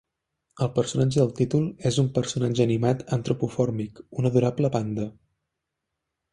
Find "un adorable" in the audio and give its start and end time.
4.21-4.75